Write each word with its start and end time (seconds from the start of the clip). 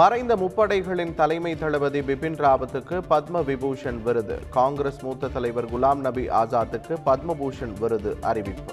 மறைந்த 0.00 0.36
முப்படைகளின் 0.36 1.14
தலைமை 1.14 1.58
தளபதி 1.58 2.00
பிபின் 2.00 2.36
ராவத்துக்கு 2.42 2.96
பத்ம 3.10 3.42
விபூஷன் 3.48 3.98
விருது. 4.02 4.36
காங்கிரஸ் 4.50 5.00
மூத்த 5.02 5.28
தலைவர் 5.28 5.68
குலாம் 5.72 6.00
நபி 6.06 6.24
ஆசாத்துக்கு 6.40 6.94
பத்மபூஷன் 7.06 7.72
விருது 7.80 8.16
அறிவிப்பு. 8.20 8.72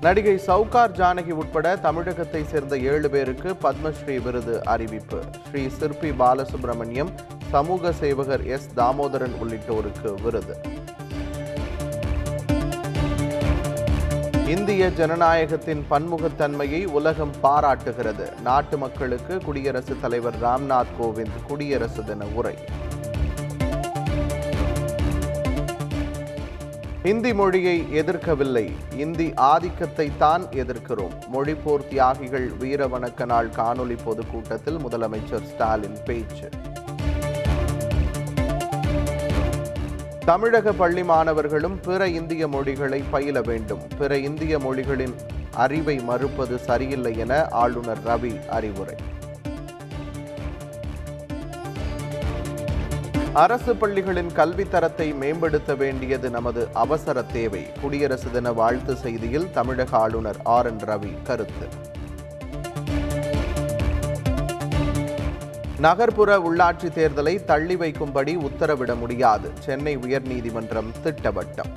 நடிகை 0.00 0.36
சவுகார் 0.46 0.94
ஜானகி 1.00 1.30
உட்பட 1.30 1.76
தமிழகத்தை 1.76 2.44
சேர்ந்த 2.44 2.78
ஏழு 2.92 3.10
பேருக்கு 3.10 3.56
பத்மஸ்ரீ 3.62 4.22
விருது 4.22 4.64
அறிவிப்பு. 4.64 5.20
ஸ்ரீ 5.48 5.68
சிற்பி 5.68 6.10
பாலசுப்ரமணியம் 6.10 7.12
சமூக 7.50 7.92
சேவகர் 7.92 8.46
எஸ் 8.46 8.70
தாமோதரன் 8.76 9.36
உள்ளிட்டோருக்கு 9.42 10.22
விருது. 10.22 10.56
இந்திய 14.52 14.86
ஜனநாயகத்தின் 14.86 15.82
பன்முகத்தன்மையை 15.90 16.84
உலகம் 16.84 17.34
பாராட்டுகிறது. 17.42 18.40
நாட்டு 18.40 18.78
மக்களுக்கு 18.78 19.38
குடியரசுத் 19.38 20.00
தலைவர் 20.00 20.42
ராம்நாத் 20.42 20.92
கோவிந்த் 21.00 21.42
குடியரசு 21.46 22.04
தின 22.04 22.24
உரை. 22.34 22.54
இந்தி 27.02 27.34
மொழியை 27.34 27.80
எதிர்க்கவில்லை. 27.92 28.72
இந்தி 28.96 29.34
ஆதிக்கத்தை 29.34 30.10
தான் 30.18 30.44
எதிர்க்கிறோம். 30.44 31.14
மொழிப்போர் 31.34 31.88
தியாகிகள் 31.88 32.48
வீரவணக்க 32.60 33.24
நாள் 33.24 33.48
காணொலி 33.48 33.96
பொதுக்கூட்டத்தில் 34.04 34.78
முதலமைச்சர் 34.78 35.44
ஸ்டாலின் 35.44 35.98
பேச்சு. 36.04 36.48
தமிழக 40.32 40.72
பள்ளி 40.72 41.04
மாணவர்களும் 41.04 41.80
பிற 41.80 42.08
இந்திய 42.08 42.48
மொழிகளை 42.48 43.04
பயில 43.10 43.40
வேண்டும். 43.40 43.80
பிற 43.98 44.18
இந்திய 44.18 44.58
மொழிகளின் 44.58 45.14
அறிவை 45.54 45.98
மறுப்பது 45.98 46.58
சரியில்லை 46.58 47.18
என 47.18 47.48
ஆளுநர் 47.48 47.98
ரவி 48.06 48.46
அறிவுரை. 48.46 48.94
அரசு 53.32 53.74
பள்ளிகளின் 53.74 54.32
கல்வி 54.32 54.68
தரத்தை 54.68 55.12
மேம்படுத்த 55.12 55.74
வேண்டியது 55.74 56.30
நமது 56.30 56.68
அவசர 56.72 57.22
தேவை. 57.22 57.66
குடியரசு 57.80 58.30
தின 58.30 58.52
வாழ்த்து 58.52 58.92
செய்தியில் 58.92 59.50
தமிழக 59.50 59.96
ஆளுநர் 59.96 60.36
ஆர் 60.42 60.66
என் 60.66 60.78
ரவி 60.78 61.22
கருத்து. 61.22 61.91
நகர்ப்புற 65.82 66.38
உள்ளாட்சி 66.38 66.88
தேர்தலை 66.96 67.44
தள்ளி 67.44 67.76
வைக்கும்படி 67.76 68.36
உத்தரவிட 68.36 68.98
முடியாது. 68.98 69.50
சென்னை 69.58 69.96
உயர்நீதிமன்றம் 69.96 70.90
திட்டவட்டம். 71.04 71.70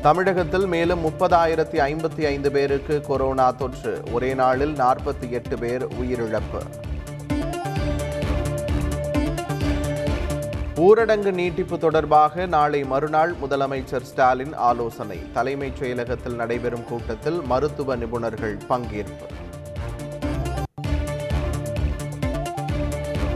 தமிழகத்தில் 0.00 0.66
மேலும் 0.66 1.04
முப்பதாயிரத்தி 1.04 1.78
ஐம்பத்தி 1.78 2.24
ஐந்து 2.26 2.52
பேருக்கு 2.52 3.00
கொரோனா 3.00 3.50
தொற்று. 3.50 4.02
ஒரே 4.12 4.34
நாளில் 4.34 4.74
நாற்பத்தி 4.74 5.30
எட்டு 5.30 5.58
பேர் 5.58 5.86
உயிரிழப்பு. 5.86 6.62
ஊரடங்கு 10.76 11.32
நீட்டிப்பு 11.32 11.78
தொடர்பாக 11.78 12.46
நாளை 12.46 12.84
மறுநாள் 12.84 13.34
முதலமைச்சர் 13.42 14.02
ஸ்டாலின் 14.02 14.54
ஆலோசனை. 14.54 15.32
தலைமைச் 15.32 15.76
செயலகத்தில் 15.80 16.34
நடைபெறும் 16.34 16.84
கூட்டத்தில் 16.84 17.40
மருத்துவ 17.42 17.96
நிபுணர்கள் 17.96 18.58
பங்கேற்பு. 18.68 19.39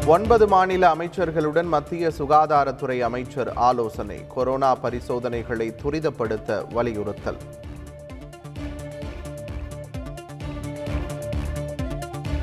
ஒன்பது 0.06 0.47
மாநில 0.47 0.94
அமைச்சர்களுடன் 0.94 1.64
மத்திய 1.64 2.08
சுகாதாரத்துறை 2.08 3.00
அமைச்சர் 3.00 3.52
ஆலோசனை 3.52 4.27
கொரோனா 4.28 4.74
பரிசோதனைகளை 4.74 5.74
துரிதப்படுத்த 5.83 6.72
வலியுறுத்தல். 6.72 7.36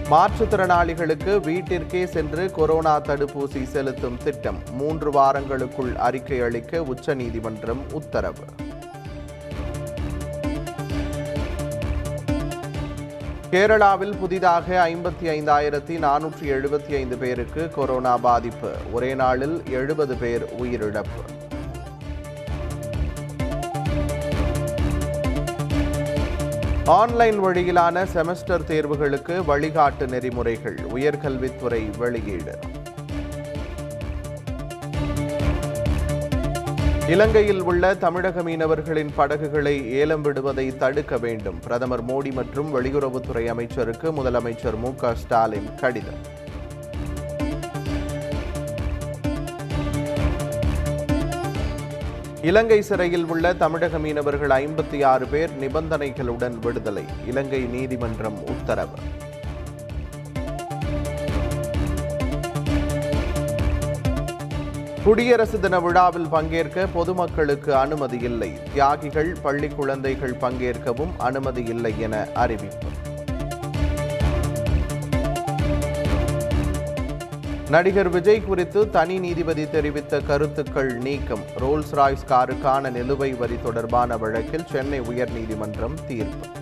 மாற்றுத்திறனாளிகளுக்கு 0.09 1.39
வீட்டிற்கே 1.39 2.05
சென்று 2.05 2.51
கொரோனா 2.51 2.99
தடுப்பூசி 2.99 3.63
செலுத்தும் 3.63 4.17
திட்டம் 4.23 4.57
மூன்று 4.71 5.11
வாரங்களுக்குள் 5.11 5.95
அறிக்கை 5.95 6.39
அளிக்க 6.39 6.83
உச்சநீதிமன்றம் 6.83 7.81
உத்தரவு. 7.91 8.43
கேரளாவில் 13.51 14.17
புதிதாக 14.17 14.89
ஐம்பத்தி 14.89 15.23
ஐந்தாயிரத்தி 15.23 15.95
நானூற்றி 16.03 16.41
எழுபத்தி 16.41 16.91
ஐந்து 16.91 17.17
பேருக்கு 17.17 17.69
கொரோனா 17.69 18.17
பாதிப்பு. 18.17 18.71
ஒரே 18.91 19.15
நாளில் 19.15 19.63
எழுபது 19.69 20.15
பேர் 20.15 20.43
உயிரிழப்பு. 20.59 21.23
ஆன்லைன் 26.85 27.45
வழியிலான 27.45 28.05
செமஸ்டர் 28.13 28.65
தேர்வுகளுக்கு 28.67 29.43
வழிகாட்டு 29.47 30.07
நெறிமுறைகள் 30.07 30.75
உயர்கல்வித்துறை 30.75 31.97
வெளியீடு. 31.97 32.59
இலங்கையில் 37.13 37.61
உள்ள 37.61 37.95
தமிழக 37.95 38.41
மீனவர்களின் 38.41 39.09
படகுகளை 39.15 39.91
ஏலம் 39.91 40.21
விடுவதை 40.21 40.77
தடுக்க 40.77 41.17
வேண்டும். 41.17 41.59
பிரதமர் 41.59 42.05
மோடி 42.05 42.31
மற்றும் 42.31 42.69
வெளியுறவுத்துறை 42.75 43.45
அமைச்சருக்கு 43.45 44.11
முதலமைச்சர் 44.11 44.77
மு 44.77 44.95
க 44.95 45.15
ஸ்டாலின் 45.15 45.75
கடிதம். 45.75 46.21
இலங்கை 52.41 52.81
சிறையில் 52.81 53.25
உள்ள 53.25 53.53
தமிழக 53.53 53.99
மீனவர்கள் 53.99 54.49
ஐம்பத்தி 54.49 55.05
ஆறு 55.05 55.27
பேர் 55.27 55.49
நிபந்தனைகளுடன் 55.59 56.59
விடுதலை. 56.59 57.03
இலங்கை 57.27 57.63
நீதிமன்றம் 57.63 58.47
உத்தரவு. 58.47 58.97
குடியரசு 65.03 65.59
தின 65.59 65.79
விழாவில் 65.79 66.27
பங்கேற்க 66.27 66.87
பொதுமக்களுக்கு 66.87 67.75
அனுமதி 67.75 68.17
இல்லை. 68.19 68.59
தியாகிகள் 68.73 69.35
பள்ளி 69.41 69.67
குழந்தைகள் 69.67 70.31
பங்கேற்கவும் 70.31 71.13
அனுமதி 71.17 71.63
இல்லை 71.63 71.99
என 71.99 72.27
அறிவிப்பு. 72.33 72.87
நடிகர் 77.69 78.09
விஜய் 78.09 78.41
குறித்து 78.41 78.89
தனி 78.89 79.19
நீதிபதி 79.19 79.69
தெரிவித்த 79.69 80.19
கருத்துக்கள் 80.19 80.93
நீக்கம். 80.93 81.43
ரோல்ஸ் 81.59 81.91
ராய்ஸ் 81.91 82.25
காருக்கான 82.29 82.91
நிலுவை 82.91 83.37
வரி 83.37 83.57
தொடர்பான 83.63 84.17
வழக்கில் 84.17 84.65
சென்னை 84.71 85.01
உயர்நீதிமன்றம் 85.01 86.05
தீர்ப்பு. 86.07 86.60